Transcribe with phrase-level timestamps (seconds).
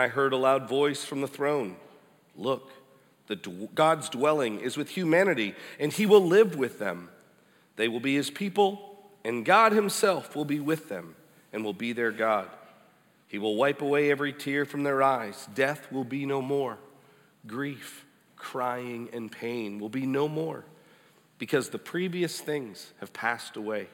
[0.00, 1.76] I heard a loud voice from the throne
[2.36, 2.70] Look,
[3.26, 3.36] the
[3.74, 7.10] God's dwelling is with humanity, and he will live with them.
[7.76, 11.14] They will be his people, and God himself will be with them
[11.52, 12.48] and will be their God.
[13.28, 15.48] He will wipe away every tear from their eyes.
[15.54, 16.78] Death will be no more.
[17.46, 18.04] Grief,
[18.36, 20.64] crying, and pain will be no more
[21.38, 23.88] because the previous things have passed away.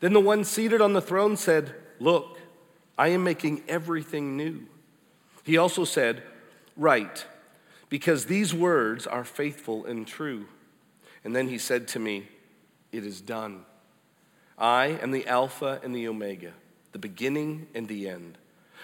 [0.00, 2.38] Then the one seated on the throne said, Look,
[2.96, 4.66] I am making everything new.
[5.46, 6.24] He also said,
[6.76, 7.24] Write,
[7.88, 10.46] because these words are faithful and true.
[11.22, 12.26] And then he said to me,
[12.90, 13.64] It is done.
[14.58, 16.52] I am the Alpha and the Omega,
[16.90, 18.38] the beginning and the end.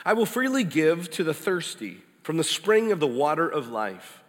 [0.05, 4.23] I will freely give to the thirsty from the spring of the water of life.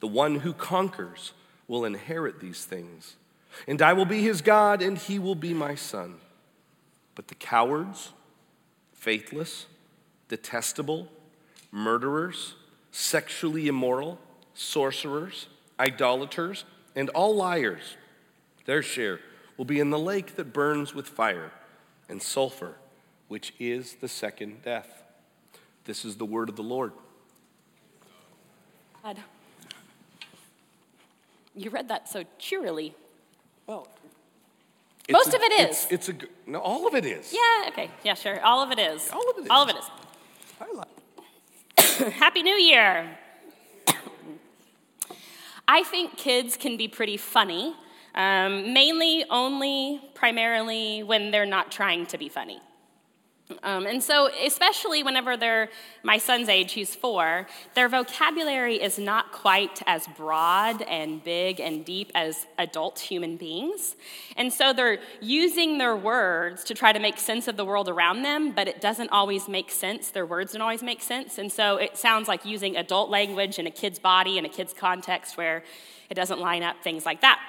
[0.00, 1.34] The one who conquers
[1.68, 3.14] will inherit these things,
[3.68, 6.16] and I will be his God, and he will be my son.
[7.14, 8.10] But the cowards,
[8.92, 9.66] faithless,
[10.26, 11.08] detestable,
[11.72, 12.54] murderers,
[12.92, 14.18] sexually immoral,
[14.54, 16.64] sorcerers, idolaters,
[16.96, 17.96] and all liars.
[18.64, 19.20] Their share
[19.56, 21.52] will be in the lake that burns with fire
[22.08, 22.74] and sulfur,
[23.28, 25.02] which is the second death.
[25.84, 26.92] This is the word of the Lord.
[29.02, 29.18] God.
[31.54, 32.94] You read that so cheerily.
[33.66, 33.88] Well,
[35.10, 35.92] Most a- of it it's- is.
[35.92, 37.32] It's, a g- no, all of it is.
[37.32, 37.90] Yeah, okay.
[38.04, 38.40] Yeah, sure.
[38.44, 39.10] All of it is.
[39.10, 39.50] All of it is.
[39.50, 39.84] All of it is.
[40.60, 40.86] I like-
[41.98, 43.18] Happy New Year.
[45.68, 47.74] I think kids can be pretty funny,
[48.14, 52.60] um, mainly, only, primarily when they're not trying to be funny.
[53.62, 55.68] Um, and so, especially whenever they're
[56.02, 61.84] my son's age, he's four, their vocabulary is not quite as broad and big and
[61.84, 63.96] deep as adult human beings.
[64.36, 68.22] And so, they're using their words to try to make sense of the world around
[68.22, 70.10] them, but it doesn't always make sense.
[70.10, 71.38] Their words don't always make sense.
[71.38, 74.72] And so, it sounds like using adult language in a kid's body, in a kid's
[74.72, 75.64] context where
[76.08, 77.40] it doesn't line up, things like that.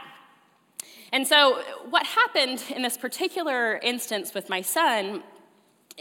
[1.13, 5.23] And so, what happened in this particular instance with my son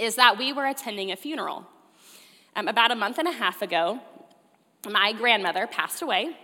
[0.01, 1.67] is that we were attending a funeral.
[2.57, 4.01] Um, about a month and a half ago,
[4.89, 6.37] my grandmother passed away,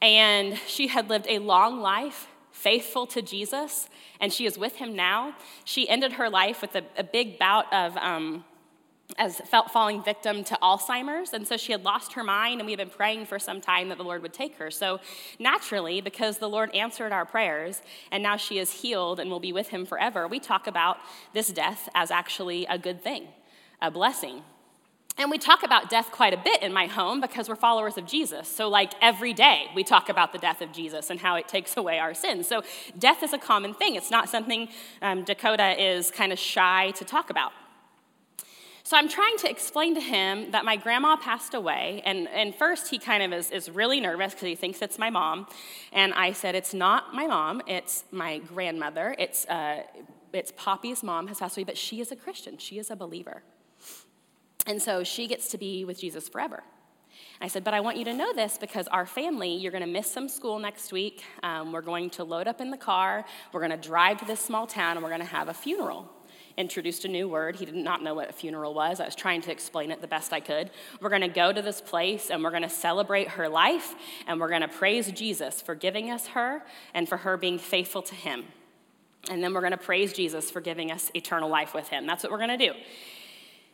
[0.00, 3.88] and she had lived a long life, faithful to Jesus,
[4.20, 5.36] and she is with him now.
[5.64, 7.96] She ended her life with a, a big bout of.
[7.98, 8.44] Um,
[9.18, 12.72] as felt falling victim to Alzheimer's, and so she had lost her mind, and we
[12.72, 14.70] had been praying for some time that the Lord would take her.
[14.70, 15.00] So
[15.38, 19.52] naturally, because the Lord answered our prayers, and now she is healed and will be
[19.52, 20.98] with Him forever, we talk about
[21.32, 23.28] this death as actually a good thing,
[23.80, 24.42] a blessing.
[25.18, 28.04] And we talk about death quite a bit in my home because we're followers of
[28.06, 28.48] Jesus.
[28.48, 31.74] So, like every day, we talk about the death of Jesus and how it takes
[31.78, 32.46] away our sins.
[32.46, 32.62] So,
[32.98, 33.94] death is a common thing.
[33.94, 34.68] It's not something
[35.00, 37.52] um, Dakota is kind of shy to talk about.
[38.86, 42.02] So I'm trying to explain to him that my grandma passed away.
[42.04, 45.10] And, and first, he kind of is, is really nervous because he thinks it's my
[45.10, 45.48] mom.
[45.92, 49.16] And I said, It's not my mom, it's my grandmother.
[49.18, 49.82] It's, uh,
[50.32, 53.42] it's Poppy's mom has passed away, but she is a Christian, she is a believer.
[54.68, 56.62] And so she gets to be with Jesus forever.
[57.40, 59.90] I said, but I want you to know this because our family, you're going to
[59.90, 61.24] miss some school next week.
[61.42, 63.24] Um, we're going to load up in the car.
[63.52, 66.08] We're going to drive to this small town and we're going to have a funeral
[66.56, 67.56] introduced a new word.
[67.56, 69.00] He did not know what a funeral was.
[69.00, 70.70] I was trying to explain it the best I could.
[71.00, 73.94] We're going to go to this place and we're going to celebrate her life
[74.26, 76.62] and we're going to praise Jesus for giving us her
[76.94, 78.44] and for her being faithful to him.
[79.30, 82.06] And then we're going to praise Jesus for giving us eternal life with him.
[82.06, 82.72] That's what we're going to do.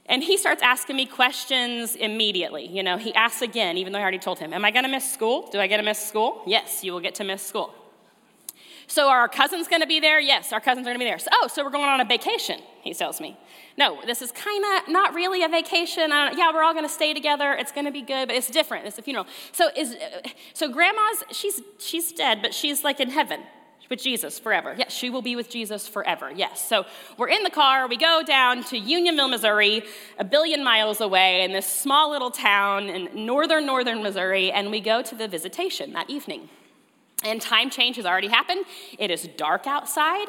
[0.06, 2.66] And he starts asking me questions immediately.
[2.66, 4.90] You know, he asks again, even though I already told him, Am I going to
[4.90, 5.48] miss school?
[5.52, 6.42] Do I get to miss school?
[6.46, 7.72] Yes, you will get to miss school.
[8.92, 10.20] So are our cousins going to be there?
[10.20, 11.18] Yes, our cousins are going to be there.
[11.18, 13.38] So, oh, so we're going on a vacation, he tells me.
[13.78, 16.12] No, this is kind of not really a vacation.
[16.12, 17.54] Uh, yeah, we're all going to stay together.
[17.54, 18.86] It's going to be good, but it's different.
[18.86, 19.26] It's a funeral.
[19.52, 23.40] So is uh, so grandma's she's she's dead, but she's like in heaven
[23.88, 24.74] with Jesus forever.
[24.76, 26.30] Yes, she will be with Jesus forever.
[26.30, 26.62] Yes.
[26.68, 26.84] So
[27.16, 27.88] we're in the car.
[27.88, 29.84] We go down to Unionville, Missouri,
[30.18, 34.80] a billion miles away in this small little town in northern northern Missouri, and we
[34.80, 36.50] go to the visitation that evening.
[37.24, 38.64] And time change has already happened.
[38.98, 40.26] It is dark outside.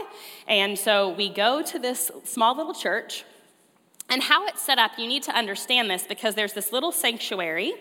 [0.48, 3.26] And so we go to this small little church.
[4.10, 7.74] And how it's set up, you need to understand this because there's this little sanctuary,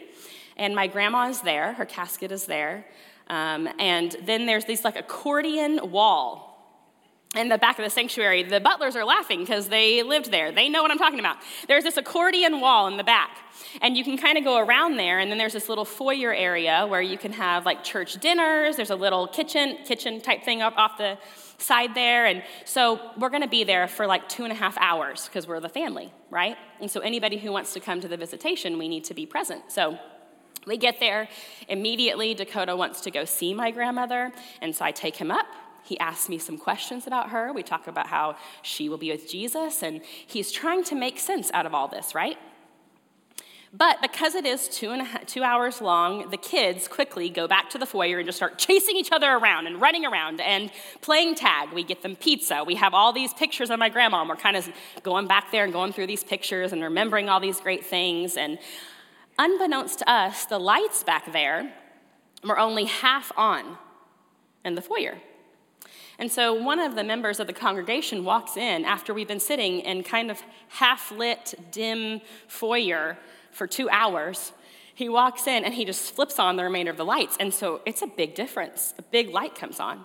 [0.57, 2.87] and my grandma is there, her casket is there.
[3.29, 6.52] Um, and then there's this like accordion wall
[7.35, 8.43] in the back of the sanctuary.
[8.43, 10.53] The butlers are laughing because they lived there.
[10.53, 11.37] They know what I'm talking about.
[11.67, 13.39] There's this accordion wall in the back,
[13.81, 15.19] and you can kind of go around there.
[15.19, 18.77] And then there's this little foyer area where you can have like church dinners.
[18.77, 21.17] There's a little kitchen, kitchen type thing up off the
[21.57, 22.27] side there.
[22.27, 25.47] And so we're going to be there for like two and a half hours because
[25.47, 26.57] we're the family, right?
[26.81, 29.71] And so anybody who wants to come to the visitation, we need to be present.
[29.71, 29.99] So
[30.67, 31.29] we get there
[31.69, 32.35] immediately.
[32.35, 34.33] Dakota wants to go see my grandmother.
[34.61, 35.47] And so I take him up.
[35.85, 37.53] He asks me some questions about her.
[37.53, 39.83] We talk about how she will be with Jesus.
[39.83, 42.39] And he's trying to make sense out of all this, right?
[43.75, 47.79] But because it is two, and two hours long, the kids quickly go back to
[47.79, 50.71] the foyer and just start chasing each other around and running around and
[51.01, 51.73] playing tag.
[51.73, 52.65] We get them pizza.
[52.65, 54.69] We have all these pictures of my grandma, and we're kind of
[55.03, 58.37] going back there and going through these pictures and remembering all these great things.
[58.37, 58.59] And
[59.39, 61.73] unbeknownst to us, the lights back there
[62.45, 63.79] were only half on
[64.67, 65.17] in the foyer.
[66.19, 69.81] And so one of the members of the congregation walks in after we've been sitting
[69.81, 73.19] in kind of half lit, dim foyer
[73.51, 74.53] for two hours.
[74.95, 77.37] He walks in and he just flips on the remainder of the lights.
[77.41, 78.95] And so it's a big difference.
[78.99, 80.05] A big light comes on.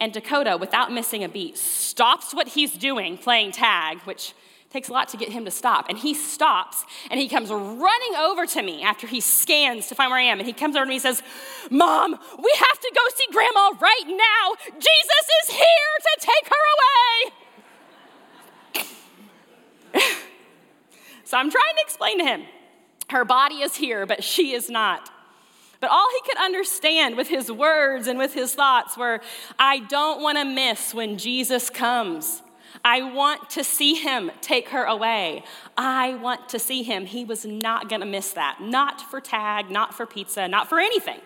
[0.00, 4.34] And Dakota, without missing a beat, stops what he's doing, playing tag, which
[4.74, 5.88] takes a lot to get him to stop.
[5.88, 10.10] And he stops and he comes running over to me after he scans to find
[10.10, 10.40] where I am.
[10.40, 11.22] And he comes over to me and says,
[11.70, 14.54] Mom, we have to go see Grandma right now.
[14.74, 16.64] Jesus is here to take her
[19.94, 20.02] away.
[21.24, 22.42] so I'm trying to explain to him
[23.10, 25.08] her body is here, but she is not.
[25.78, 29.20] But all he could understand with his words and with his thoughts were
[29.56, 32.42] I don't want to miss when Jesus comes.
[32.82, 35.44] I want to see him take her away.
[35.76, 37.06] I want to see him.
[37.06, 38.60] He was not going to miss that.
[38.60, 41.20] Not for tag, not for pizza, not for anything.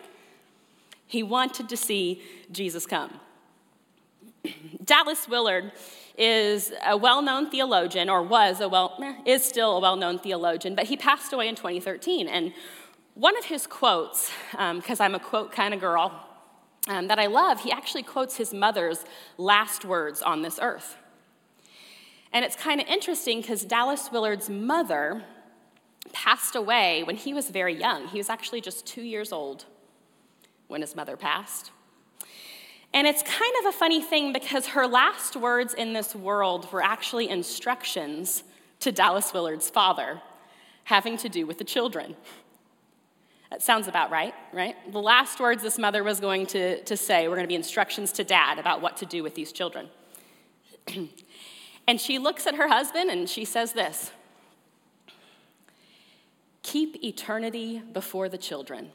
[1.07, 3.19] He wanted to see Jesus come.
[4.83, 5.71] Dallas Willard
[6.17, 10.19] is a well known theologian, or was a well, eh, is still a well known
[10.19, 12.27] theologian, but he passed away in 2013.
[12.27, 12.53] And
[13.15, 16.25] one of his quotes, because um, I'm a quote kind of girl,
[16.87, 19.03] um, that I love, he actually quotes his mother's
[19.37, 20.95] last words on this earth.
[22.31, 25.23] And it's kind of interesting because Dallas Willard's mother
[26.13, 28.07] passed away when he was very young.
[28.07, 29.65] He was actually just two years old
[30.67, 31.71] when his mother passed.
[32.93, 36.83] And it's kind of a funny thing because her last words in this world were
[36.83, 38.43] actually instructions
[38.79, 40.21] to Dallas Willard's father
[40.85, 42.15] having to do with the children.
[43.51, 44.75] That sounds about right, right?
[44.91, 48.11] The last words this mother was going to, to say were going to be instructions
[48.13, 49.89] to dad about what to do with these children.
[51.89, 54.11] and she looks at her husband and she says this
[56.61, 58.91] Keep eternity before the children.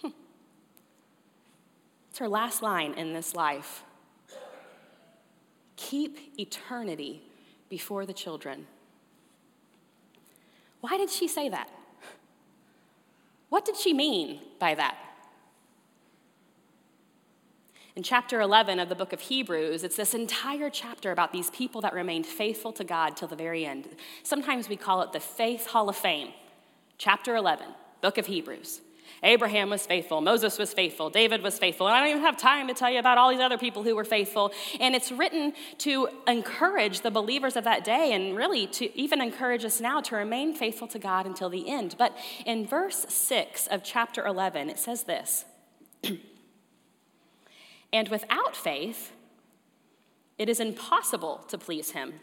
[0.00, 0.10] Hmm.
[2.10, 3.82] It's her last line in this life.
[5.74, 7.22] Keep eternity
[7.68, 8.68] before the children.
[10.80, 11.70] Why did she say that?
[13.48, 15.07] What did she mean by that?
[17.98, 21.80] In chapter 11 of the book of Hebrews, it's this entire chapter about these people
[21.80, 23.88] that remained faithful to God till the very end.
[24.22, 26.28] Sometimes we call it the Faith Hall of Fame.
[26.96, 27.66] Chapter 11,
[28.00, 28.82] book of Hebrews.
[29.24, 31.88] Abraham was faithful, Moses was faithful, David was faithful.
[31.88, 33.96] And I don't even have time to tell you about all these other people who
[33.96, 34.52] were faithful.
[34.78, 39.64] And it's written to encourage the believers of that day and really to even encourage
[39.64, 41.96] us now to remain faithful to God until the end.
[41.98, 42.16] But
[42.46, 45.46] in verse 6 of chapter 11, it says this
[47.92, 49.12] And without faith,
[50.36, 52.14] it is impossible to please him.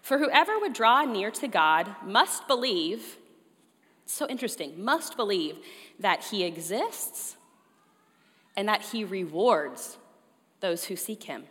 [0.00, 3.16] For whoever would draw near to God must believe
[4.06, 4.82] so interesting.
[4.82, 5.56] Must believe
[5.98, 7.36] that he exists
[8.56, 9.98] and that he rewards
[10.60, 11.44] those who seek him.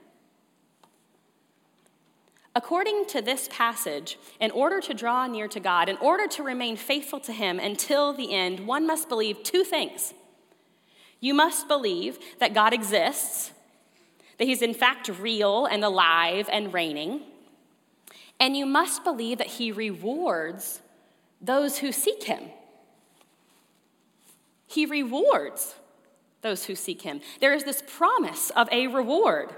[2.56, 6.76] According to this passage, in order to draw near to God, in order to remain
[6.76, 10.14] faithful to Him until the end, one must believe two things.
[11.24, 13.54] You must believe that God exists,
[14.38, 17.22] that He's in fact real and alive and reigning,
[18.42, 20.82] and you must believe that He rewards
[21.40, 22.42] those who seek him.
[24.68, 25.76] He rewards
[26.42, 27.22] those who seek him.
[27.40, 29.50] There is this promise of a reward.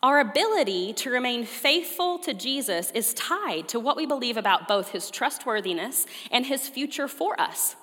[0.00, 4.90] Our ability to remain faithful to Jesus is tied to what we believe about both
[4.90, 7.74] his trustworthiness and his future for us.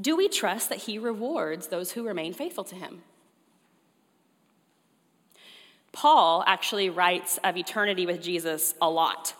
[0.00, 3.02] Do we trust that he rewards those who remain faithful to him?
[5.92, 9.34] Paul actually writes of eternity with Jesus a lot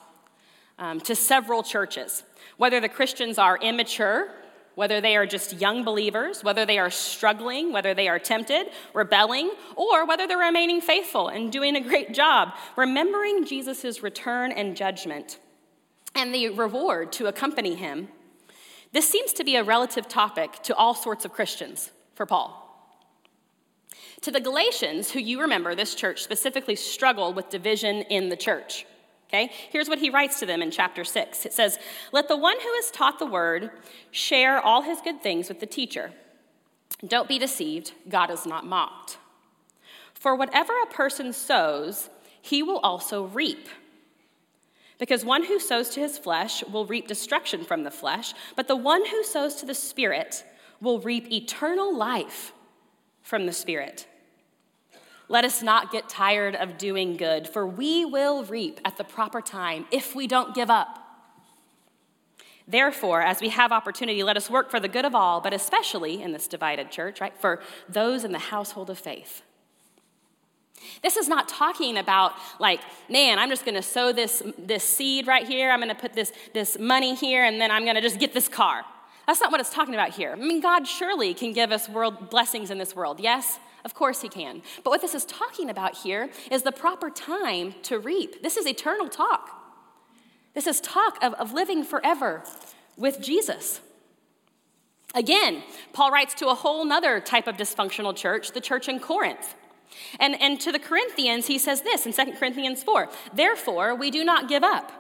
[0.79, 2.23] um, to several churches.
[2.57, 4.31] Whether the Christians are immature,
[4.75, 9.51] whether they are just young believers, whether they are struggling, whether they are tempted, rebelling,
[9.75, 15.39] or whether they're remaining faithful and doing a great job, remembering Jesus' return and judgment
[16.15, 18.09] and the reward to accompany him,
[18.97, 22.63] This seems to be a relative topic to all sorts of Christians for Paul.
[24.23, 28.87] To the Galatians, who you remember, this church specifically struggled with division in the church.
[29.29, 29.53] Okay?
[29.69, 31.45] Here's what he writes to them in chapter 6.
[31.45, 31.79] It says,
[32.11, 33.71] Let the one who has taught the word
[34.13, 36.13] share all his good things with the teacher.
[37.07, 39.19] Don't be deceived, God is not mocked.
[40.15, 42.09] For whatever a person sows,
[42.41, 43.69] he will also reap.
[44.99, 48.77] Because one who sows to his flesh will reap destruction from the flesh, but the
[48.77, 50.45] one who sows to the Spirit
[50.81, 52.53] will reap eternal life
[53.23, 54.07] from the Spirit.
[55.29, 59.41] Let us not get tired of doing good, for we will reap at the proper
[59.41, 61.03] time if we don't give up.
[62.69, 66.23] Therefore, as we have opportunity, let us work for the good of all, but especially
[66.23, 69.43] in this divided church, right, for those in the household of faith.
[71.03, 75.47] This is not talking about like, man, I'm just gonna sow this, this seed right
[75.47, 78.49] here, I'm gonna put this, this money here, and then I'm gonna just get this
[78.49, 78.85] car.
[79.27, 80.33] That's not what it's talking about here.
[80.33, 83.59] I mean, God surely can give us world blessings in this world, yes?
[83.85, 84.63] Of course he can.
[84.85, 88.43] But what this is talking about here is the proper time to reap.
[88.43, 89.51] This is eternal talk.
[90.55, 92.43] This is talk of, of living forever
[92.97, 93.81] with Jesus.
[95.15, 99.55] Again, Paul writes to a whole nother type of dysfunctional church, the church in Corinth.
[100.19, 104.25] And, and to the Corinthians, he says this in 2 Corinthians 4 Therefore, we do
[104.25, 104.93] not give up.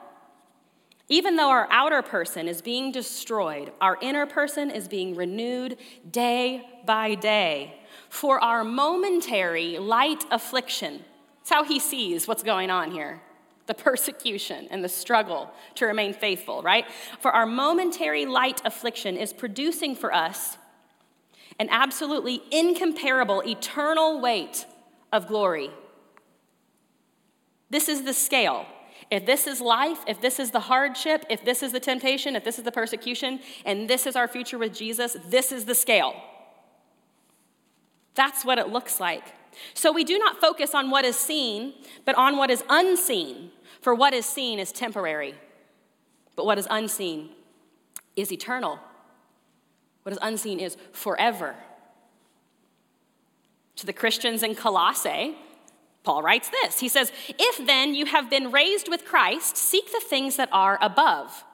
[1.08, 5.78] Even though our outer person is being destroyed, our inner person is being renewed
[6.10, 7.80] day by day.
[8.08, 11.04] For our momentary light affliction,
[11.38, 13.20] that's how he sees what's going on here
[13.66, 16.86] the persecution and the struggle to remain faithful, right?
[17.18, 20.56] For our momentary light affliction is producing for us
[21.58, 24.66] an absolutely incomparable eternal weight
[25.12, 25.70] of glory.
[27.70, 28.66] This is the scale.
[29.10, 32.44] If this is life, if this is the hardship, if this is the temptation, if
[32.44, 36.14] this is the persecution, and this is our future with Jesus, this is the scale.
[38.14, 39.34] That's what it looks like.
[39.74, 43.50] So we do not focus on what is seen, but on what is unseen.
[43.80, 45.34] For what is seen is temporary,
[46.34, 47.30] but what is unseen
[48.16, 48.80] is eternal.
[50.02, 51.54] What is unseen is forever.
[53.76, 55.36] To the Christians in Colossae,
[56.02, 56.78] Paul writes this.
[56.78, 60.78] He says, If then you have been raised with Christ, seek the things that are
[60.80, 61.44] above,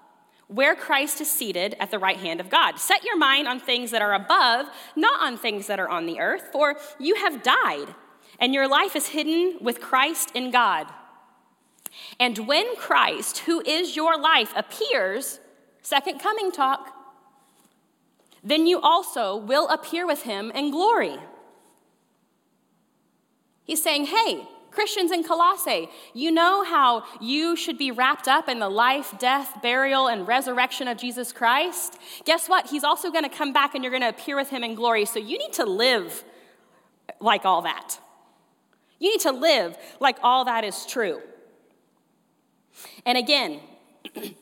[0.47, 2.79] where Christ is seated at the right hand of God.
[2.79, 6.21] Set your mind on things that are above, not on things that are on the
[6.21, 7.95] earth, for you have died,
[8.39, 10.87] and your life is hidden with Christ in God.
[12.21, 15.41] And when Christ, who is your life, appears,
[15.81, 16.95] second coming talk,
[18.45, 21.17] then you also will appear with him in glory.
[23.65, 28.59] He's saying, hey, Christians in Colossae, you know how you should be wrapped up in
[28.59, 31.99] the life, death, burial, and resurrection of Jesus Christ?
[32.25, 32.69] Guess what?
[32.69, 35.05] He's also going to come back and you're going to appear with him in glory.
[35.05, 36.25] So you need to live
[37.21, 37.99] like all that.
[38.99, 41.21] You need to live like all that is true.
[43.05, 43.61] And again,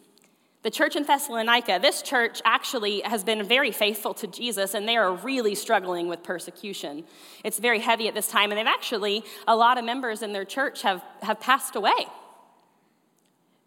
[0.63, 4.97] The church in Thessalonica, this church actually has been very faithful to Jesus and they
[4.97, 7.05] are really struggling with persecution.
[7.45, 10.45] It's very heavy at this time, and they've actually, a lot of members in their
[10.45, 12.07] church have, have passed away.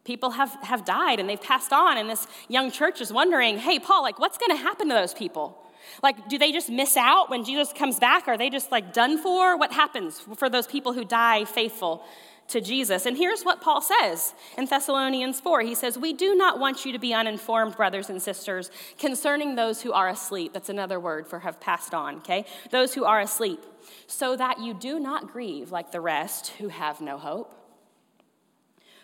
[0.03, 3.79] People have, have died and they've passed on, and this young church is wondering, hey,
[3.79, 5.57] Paul, like, what's gonna happen to those people?
[6.03, 8.27] Like, do they just miss out when Jesus comes back?
[8.27, 9.57] Are they just like done for?
[9.57, 12.05] What happens for those people who die faithful
[12.53, 13.05] to Jesus.
[13.05, 16.93] And here's what Paul says in Thessalonians 4 He says, We do not want you
[16.93, 20.53] to be uninformed, brothers and sisters, concerning those who are asleep.
[20.53, 22.45] That's another word for have passed on, okay?
[22.71, 23.63] Those who are asleep,
[24.07, 27.53] so that you do not grieve like the rest who have no hope.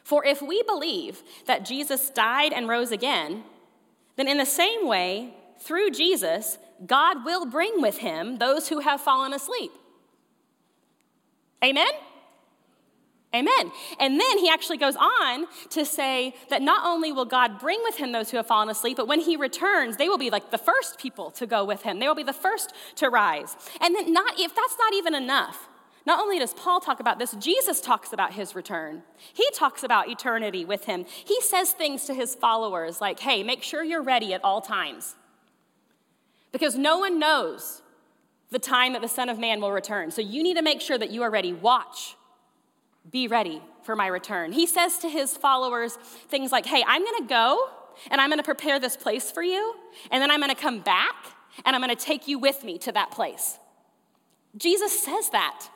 [0.03, 3.44] For if we believe that Jesus died and rose again,
[4.15, 9.01] then in the same way, through Jesus, God will bring with him those who have
[9.01, 9.72] fallen asleep.
[11.63, 11.91] Amen?
[13.33, 13.71] Amen.
[14.00, 17.95] And then he actually goes on to say that not only will God bring with
[17.95, 20.57] him those who have fallen asleep, but when he returns, they will be like the
[20.57, 22.00] first people to go with him.
[22.00, 23.55] They will be the first to rise.
[23.81, 25.67] And then not if that's not even enough.
[26.07, 29.03] Not only does Paul talk about this, Jesus talks about his return.
[29.33, 31.05] He talks about eternity with him.
[31.05, 35.15] He says things to his followers like, "Hey, make sure you're ready at all times."
[36.51, 37.83] Because no one knows
[38.50, 40.09] the time that the Son of Man will return.
[40.09, 41.53] So you need to make sure that you are ready.
[41.53, 42.15] Watch
[43.10, 44.51] be ready for my return.
[44.51, 45.96] He says to his followers
[46.29, 47.70] things like, Hey, I'm gonna go
[48.12, 49.75] and I'm gonna prepare this place for you,
[50.12, 51.15] and then I'm gonna come back
[51.65, 53.58] and I'm gonna take you with me to that place.
[54.58, 55.70] Jesus says that.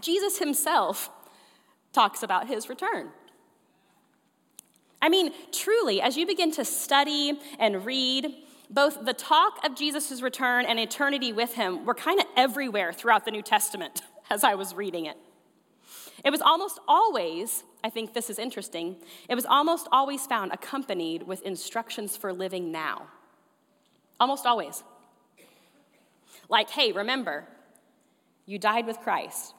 [0.00, 1.10] Jesus himself
[1.92, 3.08] talks about his return.
[5.00, 8.34] I mean, truly, as you begin to study and read,
[8.68, 13.24] both the talk of Jesus' return and eternity with him were kind of everywhere throughout
[13.24, 15.16] the New Testament as I was reading it.
[16.24, 18.96] It was almost always, I think this is interesting,
[19.28, 23.06] it was almost always found accompanied with instructions for living now.
[24.18, 24.82] Almost always.
[26.48, 27.46] Like, hey, remember,
[28.46, 29.54] you died with Christ,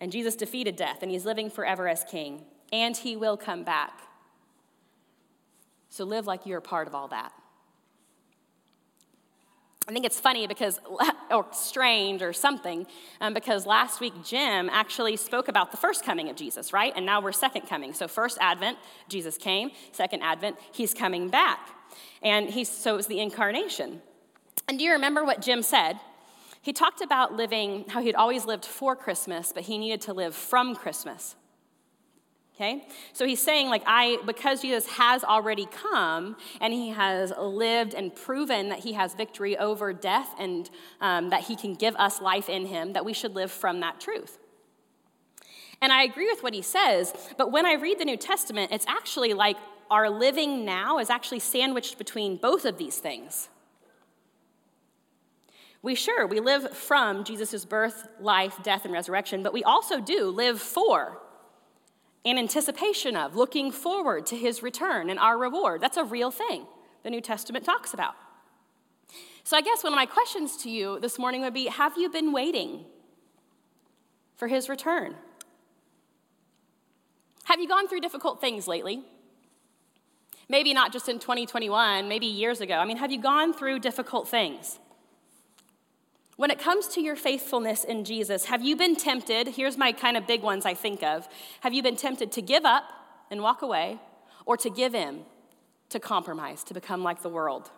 [0.00, 4.00] and Jesus defeated death, and he's living forever as king, and he will come back.
[5.90, 7.32] So live like you're a part of all that.
[9.88, 10.78] I think it's funny because,
[11.30, 12.86] or strange or something,
[13.22, 16.92] um, because last week Jim actually spoke about the first coming of Jesus, right?
[16.94, 17.94] And now we're second coming.
[17.94, 18.76] So, first Advent,
[19.08, 19.70] Jesus came.
[19.92, 21.70] Second Advent, he's coming back.
[22.22, 24.02] And he's, so it was the incarnation.
[24.68, 25.98] And do you remember what Jim said?
[26.60, 30.34] He talked about living, how he'd always lived for Christmas, but he needed to live
[30.34, 31.34] from Christmas.
[32.58, 32.84] Okay?
[33.12, 38.12] So he's saying, like, I, because Jesus has already come and he has lived and
[38.12, 40.68] proven that he has victory over death and
[41.00, 44.00] um, that he can give us life in him, that we should live from that
[44.00, 44.38] truth.
[45.80, 48.86] And I agree with what he says, but when I read the New Testament, it's
[48.88, 49.56] actually like
[49.88, 53.50] our living now is actually sandwiched between both of these things.
[55.80, 60.24] We sure, we live from Jesus' birth, life, death, and resurrection, but we also do
[60.30, 61.20] live for
[62.24, 65.80] in anticipation of, looking forward to his return and our reward.
[65.80, 66.66] That's a real thing
[67.02, 68.14] the New Testament talks about.
[69.44, 72.10] So, I guess one of my questions to you this morning would be Have you
[72.10, 72.84] been waiting
[74.36, 75.14] for his return?
[77.44, 79.02] Have you gone through difficult things lately?
[80.50, 82.74] Maybe not just in 2021, maybe years ago.
[82.74, 84.78] I mean, have you gone through difficult things?
[86.38, 89.48] When it comes to your faithfulness in Jesus, have you been tempted?
[89.48, 91.28] Here's my kind of big ones I think of.
[91.62, 92.84] Have you been tempted to give up
[93.28, 93.98] and walk away,
[94.46, 95.24] or to give in,
[95.88, 97.72] to compromise, to become like the world?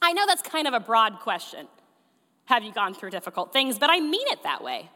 [0.00, 1.68] I know that's kind of a broad question.
[2.46, 3.78] Have you gone through difficult things?
[3.78, 4.88] But I mean it that way.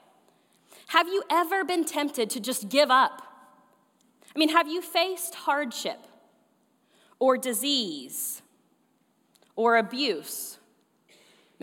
[0.86, 3.20] Have you ever been tempted to just give up?
[4.34, 5.98] I mean, have you faced hardship
[7.18, 8.40] or disease
[9.56, 10.56] or abuse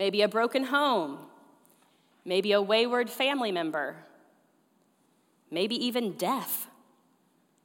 [0.00, 1.18] maybe a broken home,
[2.24, 3.96] maybe a wayward family member,
[5.50, 6.68] maybe even death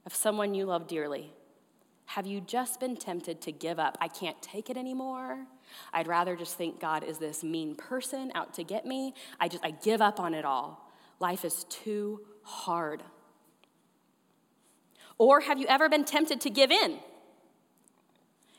[0.04, 1.32] of someone you love dearly.
[2.04, 3.96] Have you just been tempted to give up?
[4.02, 5.46] I can't take it anymore.
[5.94, 9.14] I'd rather just think God is this mean person out to get me.
[9.40, 10.92] I just I give up on it all.
[11.18, 13.02] Life is too hard.
[15.16, 16.98] Or have you ever been tempted to give in?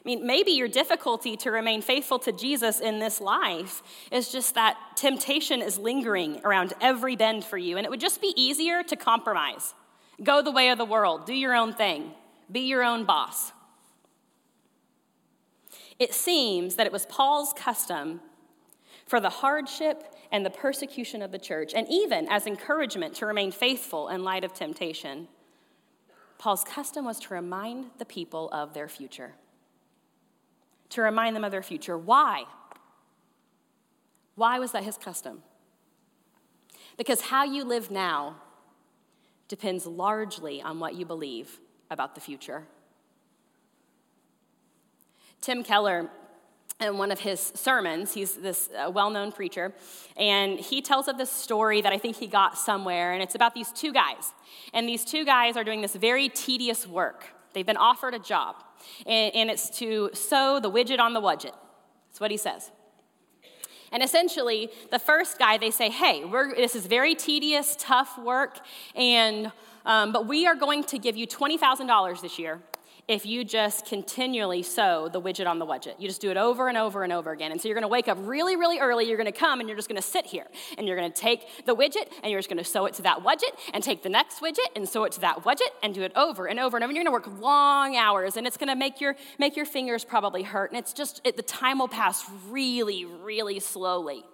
[0.07, 4.55] I mean, maybe your difficulty to remain faithful to Jesus in this life is just
[4.55, 8.83] that temptation is lingering around every bend for you, and it would just be easier
[8.83, 9.73] to compromise.
[10.23, 12.13] Go the way of the world, do your own thing,
[12.49, 13.51] be your own boss.
[15.99, 18.21] It seems that it was Paul's custom
[19.07, 23.51] for the hardship and the persecution of the church, and even as encouragement to remain
[23.51, 25.27] faithful in light of temptation.
[26.37, 29.33] Paul's custom was to remind the people of their future
[30.89, 31.97] to remind them of their future.
[31.97, 32.43] Why?
[34.35, 35.43] Why was that his custom?
[36.97, 38.37] Because how you live now
[39.47, 42.67] depends largely on what you believe about the future.
[45.41, 46.09] Tim Keller,
[46.79, 49.73] in one of his sermons, he's this uh, well known preacher,
[50.17, 53.53] and he tells of this story that I think he got somewhere, and it's about
[53.53, 54.33] these two guys.
[54.73, 57.25] And these two guys are doing this very tedious work.
[57.53, 58.63] They've been offered a job
[59.05, 61.53] and, and it's to sew the widget on the widget.
[62.09, 62.71] That's what he says.
[63.91, 66.23] And essentially, the first guy, they say, hey,
[66.55, 68.59] this is very tedious, tough work,
[68.95, 69.51] and,
[69.85, 72.59] um, but we are going to give you $20,000 this year
[73.07, 75.93] if you just continually sew the widget on the widget.
[75.97, 77.53] You just do it over and over and over again.
[77.53, 79.87] And so you're gonna wake up really, really early, you're gonna come and you're just
[79.87, 80.45] gonna sit here
[80.77, 83.57] and you're gonna take the widget and you're just gonna sew it to that widget
[83.73, 86.47] and take the next widget and sew it to that widget and do it over
[86.47, 86.89] and over and over.
[86.89, 90.43] And you're gonna work long hours and it's gonna make your, make your fingers probably
[90.43, 90.71] hurt.
[90.71, 94.25] And it's just, it, the time will pass really, really slowly.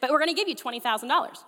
[0.00, 1.38] But we're gonna give you $20,000.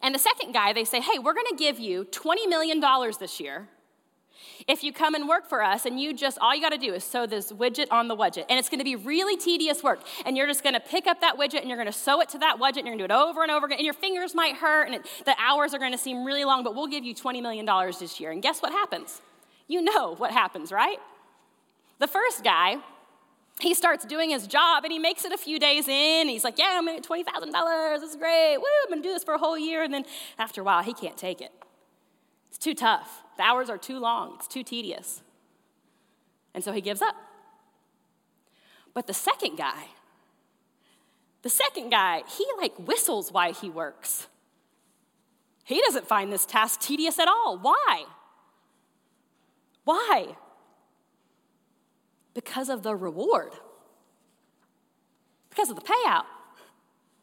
[0.00, 2.82] And the second guy, they say, hey, we're gonna give you $20 million
[3.20, 3.68] this year
[4.68, 6.92] if you come and work for us and you just, all you got to do
[6.94, 8.44] is sew this widget on the widget.
[8.48, 10.00] And it's to be really tedious work.
[10.24, 12.58] And you're just to pick up that widget and you're to sew it to that
[12.58, 13.78] widget and you're to do it over and over again.
[13.78, 16.74] And your fingers might hurt and it, the hours are to seem really long, but
[16.74, 17.66] we'll give you $20 million
[17.98, 18.30] this year.
[18.30, 19.20] And guess what happens?
[19.68, 20.98] You know what happens, right?
[21.98, 22.76] The first guy,
[23.60, 26.28] he starts doing his job and he makes it a few days in.
[26.28, 28.00] he's like, Yeah, I'm gonna get $20,000.
[28.00, 28.56] This is great.
[28.56, 29.82] Woo, I'm gonna do this for a whole year.
[29.82, 30.04] And then
[30.38, 31.52] after a while, he can't take it.
[32.52, 33.22] It's too tough.
[33.38, 34.34] The hours are too long.
[34.36, 35.22] It's too tedious.
[36.52, 37.16] And so he gives up.
[38.92, 39.84] But the second guy,
[41.40, 44.26] the second guy, he like whistles while he works.
[45.64, 47.56] He doesn't find this task tedious at all.
[47.56, 48.04] Why?
[49.84, 50.36] Why?
[52.34, 53.52] Because of the reward,
[55.48, 56.26] because of the payout.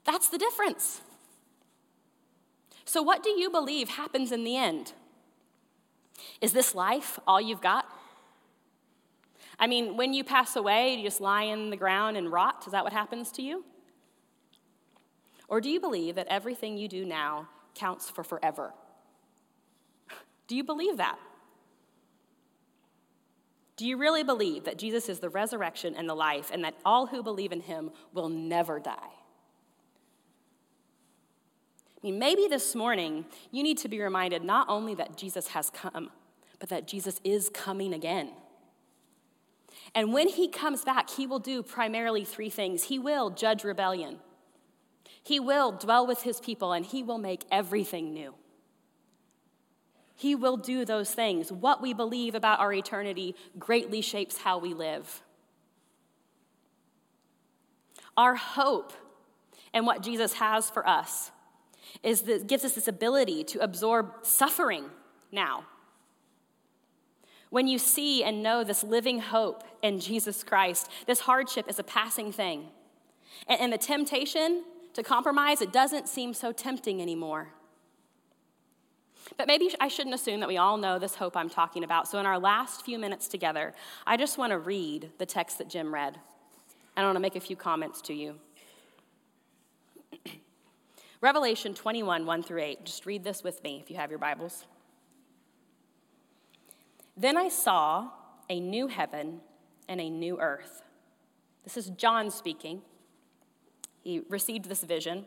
[0.06, 1.02] That's the difference.
[2.84, 4.94] So, what do you believe happens in the end?
[6.42, 7.86] Is this life all you've got?
[9.60, 12.64] I mean, when you pass away, you just lie in the ground and rot?
[12.66, 13.66] Is that what happens to you?
[15.50, 18.74] Or do you believe that everything you do now counts for forever?
[20.48, 21.20] Do you believe that?
[23.76, 27.08] Do you really believe that Jesus is the resurrection and the life, and that all
[27.08, 29.10] who believe in him will never die?
[32.02, 35.70] I mean, maybe this morning you need to be reminded not only that Jesus has
[35.70, 36.10] come,
[36.60, 38.32] but that Jesus is coming again.
[39.94, 42.84] And when he comes back, he will do primarily three things.
[42.84, 44.20] He will judge rebellion,
[45.24, 48.34] he will dwell with his people, and he will make everything new.
[50.16, 51.50] He will do those things.
[51.50, 55.22] What we believe about our eternity greatly shapes how we live.
[58.18, 58.92] Our hope
[59.74, 61.32] and what Jesus has for us
[62.04, 64.86] is that gives us this ability to absorb suffering
[65.32, 65.66] now.
[67.50, 71.84] When you see and know this living hope in Jesus Christ, this hardship is a
[71.84, 72.68] passing thing.
[73.48, 74.64] And, and the temptation
[74.94, 77.50] to compromise, it doesn't seem so tempting anymore.
[79.38, 82.08] But maybe I shouldn't assume that we all know this hope I'm talking about.
[82.08, 83.74] So, in our last few minutes together,
[84.08, 86.18] I just want to read the text that Jim read.
[86.96, 88.36] And I want to make a few comments to you.
[91.22, 92.86] Revelation 21, 1 through 8.
[92.86, 94.66] Just read this with me if you have your Bibles.
[97.18, 98.12] Then I saw
[98.50, 99.42] a new heaven
[99.90, 100.82] and a new earth.
[101.66, 102.82] This is John speaking.
[104.02, 105.26] He received this vision.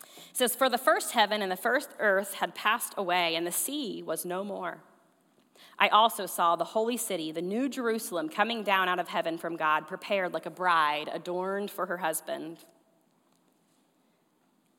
[0.00, 3.52] It says, For the first heaven and the first earth had passed away, and the
[3.52, 4.78] sea was no more.
[5.76, 9.56] I also saw the holy city, the new Jerusalem, coming down out of heaven from
[9.56, 12.58] God, prepared like a bride adorned for her husband.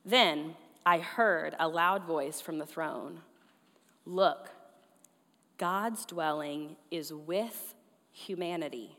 [0.10, 0.56] Then
[0.88, 3.22] I heard a loud voice from the throne
[4.06, 4.50] Look,
[5.60, 7.76] God's dwelling is with
[8.12, 8.98] humanity,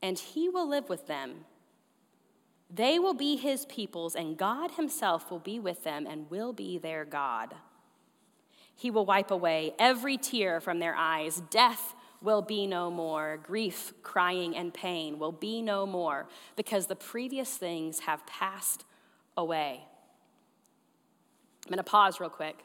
[0.00, 1.46] and he will live with them.
[2.72, 6.78] They will be his peoples, and God himself will be with them and will be
[6.78, 7.54] their God.
[8.76, 11.42] He will wipe away every tear from their eyes.
[11.50, 13.40] Death will be no more.
[13.42, 18.84] Grief, crying, and pain will be no more because the previous things have passed
[19.36, 19.84] away.
[21.64, 22.58] I'm going to pause real quick.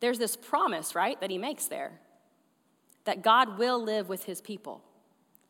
[0.00, 1.92] There's this promise, right, that he makes there
[3.04, 4.82] that God will live with his people.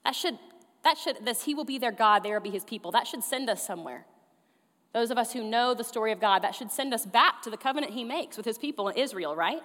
[0.04, 0.38] That should,
[0.84, 2.90] that should, this, he will be their God, they will be his people.
[2.90, 4.06] That should send us somewhere.
[4.92, 7.50] Those of us who know the story of God, that should send us back to
[7.50, 9.62] the covenant he makes with his people in Israel, right?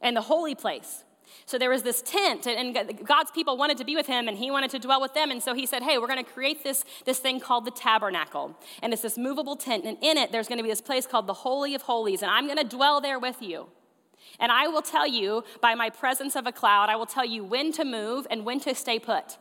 [0.00, 1.04] And the holy place.
[1.44, 4.50] So there was this tent, and God's people wanted to be with him, and he
[4.50, 5.30] wanted to dwell with them.
[5.30, 8.58] And so he said, Hey, we're going to create this, this thing called the tabernacle.
[8.82, 11.26] And it's this movable tent, and in it, there's going to be this place called
[11.26, 13.66] the Holy of Holies, and I'm going to dwell there with you.
[14.38, 17.44] And I will tell you by my presence of a cloud, I will tell you
[17.44, 19.38] when to move and when to stay put.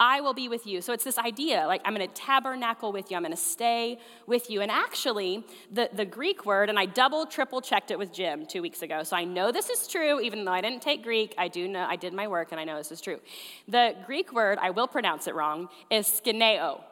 [0.00, 0.80] I will be with you.
[0.80, 3.98] So it's this idea like I'm going to tabernacle with you, I'm going to stay
[4.26, 4.60] with you.
[4.60, 8.62] And actually, the, the Greek word, and I double, triple checked it with Jim two
[8.62, 9.02] weeks ago.
[9.02, 11.34] So I know this is true, even though I didn't take Greek.
[11.36, 13.18] I do know, I did my work and I know this is true.
[13.66, 16.82] The Greek word, I will pronounce it wrong, is skeneo.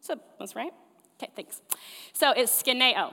[0.00, 0.72] So that's right?
[1.20, 1.60] Okay, thanks.
[2.12, 3.12] So it's skeneo.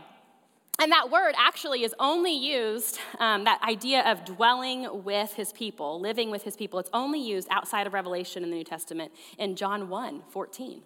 [0.80, 6.00] And that word actually is only used, um, that idea of dwelling with his people,
[6.00, 9.56] living with his people, it's only used outside of Revelation in the New Testament in
[9.56, 10.82] John 1 14.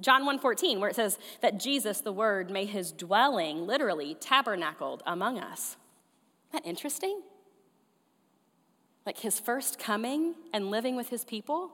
[0.00, 5.02] John 1 14, where it says that Jesus, the Word, made his dwelling, literally tabernacled
[5.06, 5.76] among us.
[6.50, 7.22] Isn't that interesting?
[9.04, 11.72] Like his first coming and living with his people,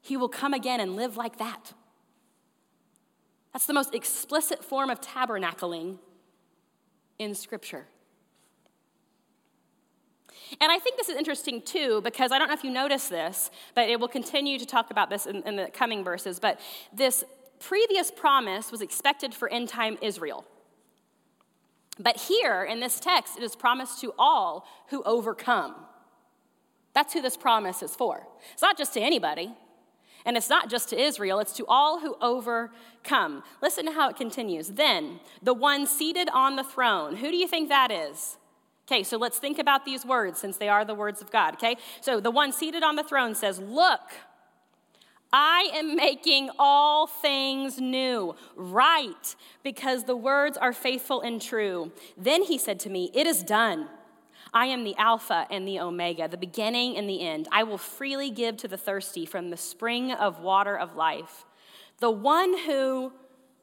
[0.00, 1.72] he will come again and live like that.
[3.56, 5.96] That's the most explicit form of tabernacling
[7.18, 7.86] in Scripture.
[10.60, 13.50] And I think this is interesting too, because I don't know if you notice this,
[13.74, 16.38] but it will continue to talk about this in, in the coming verses.
[16.38, 16.60] But
[16.92, 17.24] this
[17.58, 20.44] previous promise was expected for end time Israel.
[21.98, 25.76] But here in this text, it is promised to all who overcome.
[26.92, 28.26] That's who this promise is for.
[28.52, 29.54] It's not just to anybody,
[30.26, 33.44] And it's not just to Israel, it's to all who overcome.
[33.62, 34.68] Listen to how it continues.
[34.68, 38.36] Then, the one seated on the throne, who do you think that is?
[38.88, 41.76] Okay, so let's think about these words since they are the words of God, okay?
[42.00, 44.00] So the one seated on the throne says, Look,
[45.32, 51.92] I am making all things new, right, because the words are faithful and true.
[52.16, 53.88] Then he said to me, It is done.
[54.52, 57.48] I am the Alpha and the Omega, the beginning and the end.
[57.52, 61.44] I will freely give to the thirsty from the spring of water of life.
[61.98, 63.12] The one who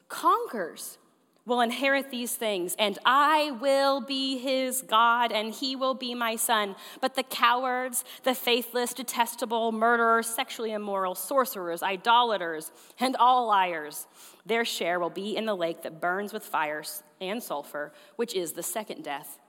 [0.08, 0.98] conquers
[1.46, 6.38] will inherit these things, and I will be his God, and he will be my
[6.38, 6.76] son.
[7.02, 14.08] But the cowards, the faithless, detestable, murderers, sexually immoral, sorcerers, idolaters, and all liars,
[14.46, 16.84] their share will be in the lake that burns with fire
[17.20, 19.40] and sulfur, which is the second death,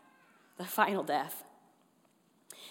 [0.57, 1.45] the final death.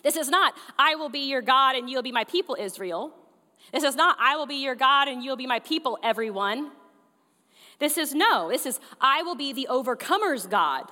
[0.03, 3.13] This is not, I will be your God and you'll be my people, Israel.
[3.71, 6.71] This is not, I will be your God and you'll be my people, everyone.
[7.79, 10.91] This is no, this is, I will be the overcomer's God.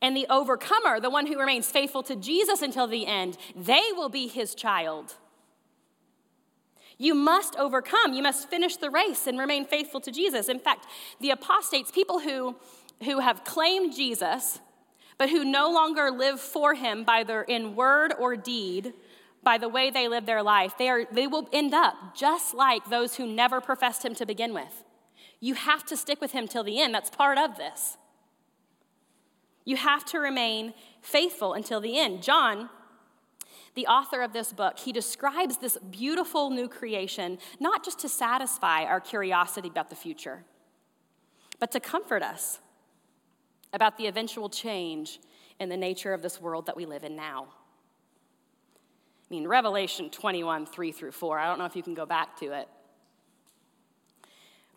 [0.00, 4.08] And the overcomer, the one who remains faithful to Jesus until the end, they will
[4.08, 5.14] be his child.
[6.98, 8.12] You must overcome.
[8.12, 10.48] You must finish the race and remain faithful to Jesus.
[10.48, 10.86] In fact,
[11.20, 12.56] the apostates, people who,
[13.04, 14.60] who have claimed Jesus,
[15.18, 18.92] but who no longer live for him by their in word or deed,
[19.42, 22.88] by the way they live their life, they, are, they will end up just like
[22.88, 24.84] those who never professed him to begin with.
[25.40, 26.94] You have to stick with him till the end.
[26.94, 27.98] That's part of this.
[29.64, 32.22] You have to remain faithful until the end.
[32.22, 32.70] John,
[33.74, 38.84] the author of this book, he describes this beautiful new creation not just to satisfy
[38.84, 40.44] our curiosity about the future,
[41.58, 42.60] but to comfort us
[43.74, 45.20] about the eventual change
[45.60, 47.48] in the nature of this world that we live in now.
[49.30, 52.38] I mean, Revelation 21, 3 through 4, I don't know if you can go back
[52.40, 52.68] to it.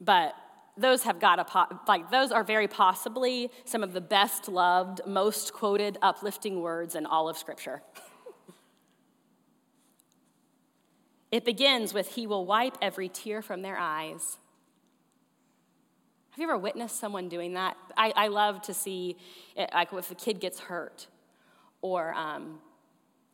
[0.02, 0.36] But
[0.78, 5.52] those have got a like those are very possibly some of the best loved most
[5.52, 7.82] quoted uplifting words in all of scripture
[11.32, 14.38] it begins with he will wipe every tear from their eyes
[16.38, 19.17] have you ever witnessed someone doing that i, I love to see
[19.56, 21.08] it, like if a kid gets hurt
[21.82, 22.60] or um,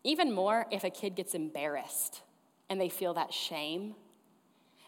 [0.04, 2.22] even more if a kid gets embarrassed
[2.70, 3.96] and they feel that shame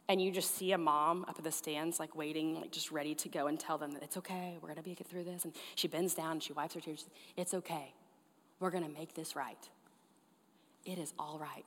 [0.08, 3.16] and you just see a mom up at the stands, like waiting, like just ready
[3.16, 5.46] to go and tell them that it's okay, we're gonna be get through this.
[5.46, 7.06] And she bends down and she wipes her tears.
[7.36, 7.94] It's okay,
[8.60, 9.70] we're gonna make this right.
[10.86, 11.66] It is all right.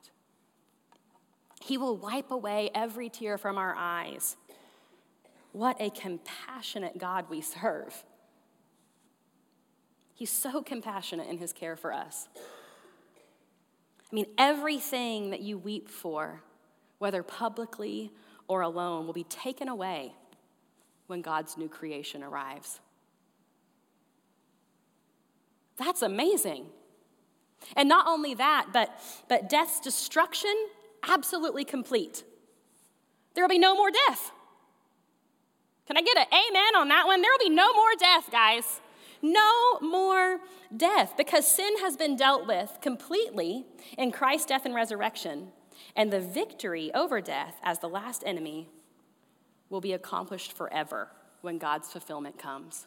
[1.61, 4.37] He will wipe away every tear from our eyes.
[5.53, 8.05] What a compassionate God we serve.
[10.15, 12.29] He's so compassionate in his care for us.
[14.11, 16.43] I mean, everything that you weep for,
[16.99, 18.11] whether publicly
[18.49, 20.15] or alone will be taken away
[21.07, 22.81] when God's new creation arrives.
[25.77, 26.67] That's amazing.
[27.77, 30.55] And not only that, but, but death's destruction,
[31.09, 32.25] absolutely complete.
[33.35, 34.33] There will be no more death.
[35.89, 37.23] Can I get an amen on that one?
[37.23, 38.83] There will be no more death, guys.
[39.23, 40.41] No more
[40.77, 43.65] death because sin has been dealt with completely
[43.97, 45.49] in Christ's death and resurrection
[45.97, 48.69] and the victory over death as the last enemy
[49.71, 51.09] will be accomplished forever
[51.41, 52.87] when God's fulfillment comes.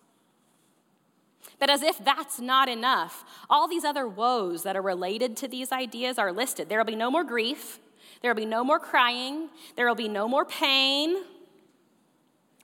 [1.58, 5.72] But as if that's not enough, all these other woes that are related to these
[5.72, 6.70] ideas are listed.
[6.70, 7.80] There will be no more grief,
[8.22, 11.24] there will be no more crying, there will be no more pain.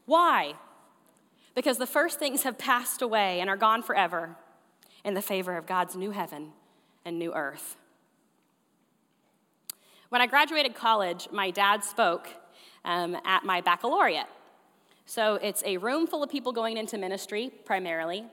[0.07, 0.55] Why?
[1.53, 4.35] Because the first things have passed away and are gone forever
[5.03, 6.53] in the favor of God's new heaven
[7.05, 7.75] and new earth.
[10.09, 12.29] When I graduated college, my dad spoke
[12.85, 14.27] um, at my baccalaureate.
[15.05, 18.23] So it's a room full of people going into ministry primarily,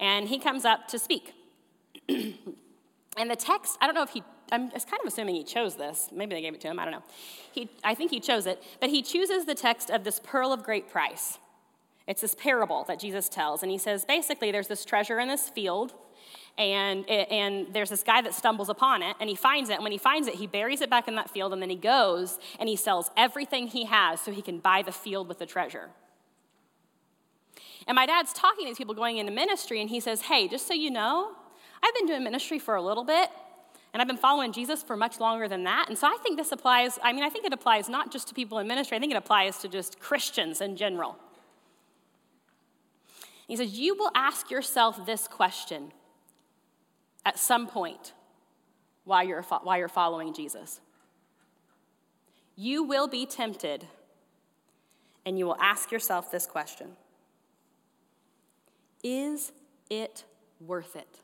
[0.00, 1.32] and he comes up to speak.
[2.08, 6.10] and the text, I don't know if he, I'm kind of assuming he chose this.
[6.12, 7.02] Maybe they gave it to him, I don't know.
[7.52, 10.62] He, I think he chose it, but he chooses the text of this pearl of
[10.62, 11.38] great price.
[12.06, 15.48] It's this parable that Jesus tells, and he says basically there's this treasure in this
[15.48, 15.94] field
[16.56, 19.92] and, and there's this guy that stumbles upon it and he finds it and when
[19.92, 22.68] he finds it he buries it back in that field and then he goes and
[22.68, 25.90] he sells everything he has so he can buy the field with the treasure
[27.86, 30.66] and my dad's talking to these people going into ministry and he says hey just
[30.68, 31.32] so you know
[31.82, 33.30] i've been doing ministry for a little bit
[33.94, 35.86] and I've been following Jesus for much longer than that.
[35.88, 38.34] And so I think this applies, I mean, I think it applies not just to
[38.34, 41.16] people in ministry, I think it applies to just Christians in general.
[43.46, 45.92] He says, You will ask yourself this question
[47.24, 48.14] at some point
[49.04, 50.80] while you're, while you're following Jesus.
[52.56, 53.86] you will be tempted,
[55.24, 56.96] and you will ask yourself this question
[59.04, 59.52] Is
[59.88, 60.24] it
[60.60, 61.20] worth it?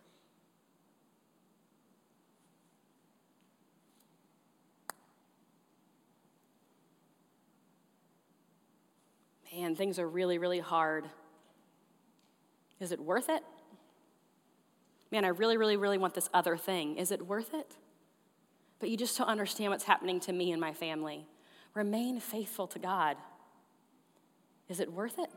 [9.53, 11.09] Man, things are really, really hard.
[12.79, 13.43] Is it worth it?
[15.11, 16.97] Man, I really, really, really want this other thing.
[16.97, 17.77] Is it worth it?
[18.79, 21.27] But you just don't understand what's happening to me and my family.
[21.75, 23.17] Remain faithful to God.
[24.69, 25.31] Is it worth it?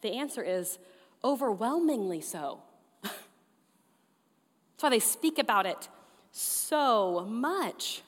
[0.00, 0.78] The answer is
[1.22, 2.60] overwhelmingly so.
[3.02, 3.14] That's
[4.80, 5.88] why they speak about it
[6.32, 8.02] so much.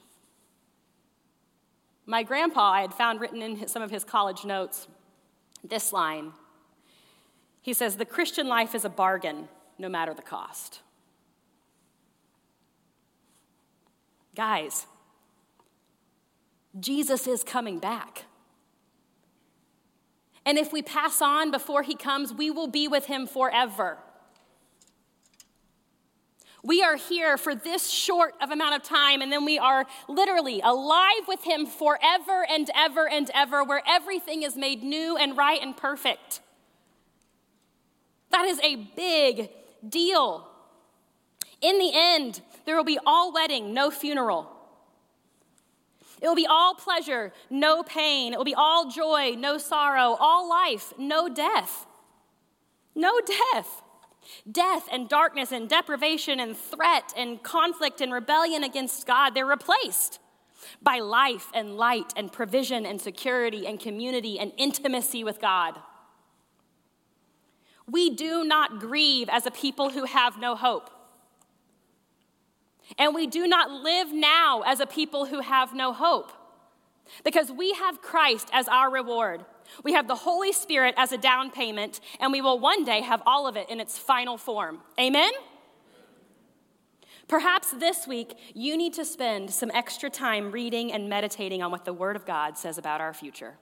[2.07, 4.89] My grandpa, I had found written in some of his college notes
[5.63, 6.33] this line.
[7.63, 10.81] He says, The Christian life is a bargain, no matter the cost.
[14.37, 14.87] Guys,
[16.79, 18.25] Jesus is coming back.
[20.45, 23.99] And if we pass on before he comes, we will be with him forever.
[26.65, 30.63] We are here for this short of amount of time, and then we are literally
[30.63, 35.61] alive with Him forever and ever and ever, where everything is made new and right
[35.61, 36.41] and perfect.
[38.31, 39.51] That is a big
[39.87, 40.49] deal.
[41.61, 44.51] In the end, there will be all wedding, no funeral.
[46.23, 48.33] It will be all pleasure, no pain.
[48.33, 51.85] It will be all joy, no sorrow, all life, no death.
[52.95, 53.83] No death.
[54.51, 60.19] Death and darkness and deprivation and threat and conflict and rebellion against God, they're replaced
[60.83, 65.79] by life and light and provision and security and community and intimacy with God.
[67.91, 70.91] We do not grieve as a people who have no hope.
[72.99, 76.33] And we do not live now as a people who have no hope
[77.25, 79.45] because we have Christ as our reward.
[79.83, 83.23] We have the Holy Spirit as a down payment, and we will one day have
[83.27, 84.81] all of it in its final form.
[84.99, 85.33] Amen?
[87.29, 91.85] Perhaps this week you need to spend some extra time reading and meditating on what
[91.85, 93.55] the Word of God says about our future.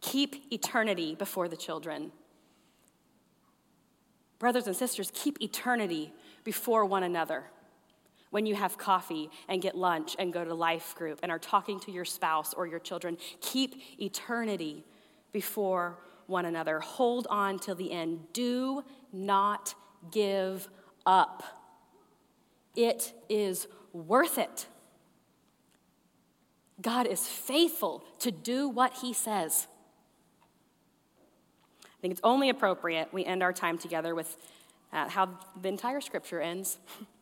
[0.00, 2.12] Keep eternity before the children.
[4.38, 6.12] Brothers and sisters, keep eternity
[6.44, 7.44] before one another
[8.30, 11.80] when you have coffee and get lunch and go to life group and are talking
[11.80, 13.16] to your spouse or your children.
[13.40, 14.84] Keep eternity
[15.32, 16.80] before one another.
[16.80, 18.32] Hold on till the end.
[18.32, 19.74] Do not
[20.10, 20.68] give
[21.04, 21.42] up.
[22.74, 24.66] It is worth it.
[26.80, 29.66] God is faithful to do what he says.
[31.84, 34.36] I think it's only appropriate we end our time together with
[34.92, 36.78] uh, how the entire scripture ends.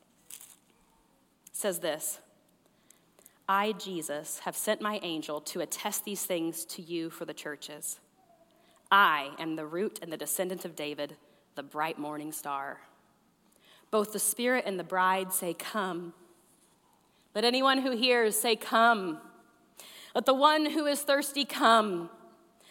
[1.54, 2.20] says this
[3.48, 8.00] I, Jesus, have sent my angel to attest these things to you for the churches.
[8.90, 11.16] I am the root and the descendant of David,
[11.54, 12.80] the bright morning star.
[13.90, 16.12] Both the Spirit and the bride say, Come.
[17.34, 19.18] Let anyone who hears say, Come.
[20.14, 22.08] Let the one who is thirsty come.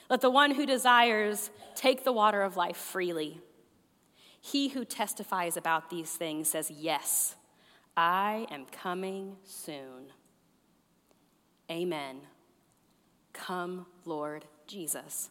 [0.10, 3.42] Let the one who desires take the water of life freely.
[4.40, 7.36] He who testifies about these things says, Yes.
[7.96, 10.12] I am coming soon.
[11.70, 12.22] Amen.
[13.34, 15.30] Come, Lord Jesus.